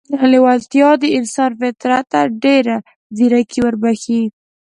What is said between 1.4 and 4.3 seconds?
فطرت ته ډېره ځیرکي وربښي